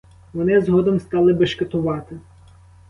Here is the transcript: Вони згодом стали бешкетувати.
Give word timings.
Вони 0.33 0.61
згодом 0.61 0.99
стали 0.99 1.33
бешкетувати. 1.33 2.19